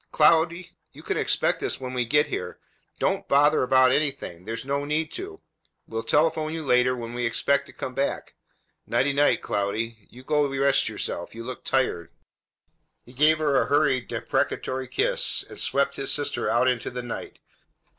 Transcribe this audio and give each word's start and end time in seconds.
Cloudy, 0.11 0.71
you 0.93 1.03
can 1.03 1.15
expect 1.15 1.61
us 1.61 1.79
when 1.79 1.93
we 1.93 2.05
get 2.05 2.25
here. 2.25 2.57
Don't 2.97 3.27
bother 3.27 3.61
about 3.61 3.91
anything. 3.91 4.45
There's 4.45 4.65
no 4.65 4.83
need 4.83 5.11
to. 5.11 5.41
We'll 5.85 6.01
telephone 6.01 6.55
you 6.55 6.63
later 6.65 6.95
when 6.97 7.13
we 7.13 7.23
expect 7.27 7.67
to 7.67 7.71
come 7.71 7.93
back. 7.93 8.33
Nightie, 8.87 9.13
nightie, 9.13 9.37
Cloudy. 9.37 10.07
You 10.09 10.23
go 10.23 10.47
rest 10.47 10.89
yourself. 10.89 11.35
You 11.35 11.43
look 11.43 11.63
tired." 11.63 12.09
He 13.05 13.13
gave 13.13 13.37
her 13.37 13.61
a 13.61 13.67
hurried, 13.67 14.07
deprecatory 14.07 14.87
kiss, 14.87 15.43
and 15.47 15.59
swept 15.59 15.97
his 15.97 16.11
sister 16.11 16.49
out 16.49 16.67
into 16.67 16.89
the 16.89 17.03
night. 17.03 17.37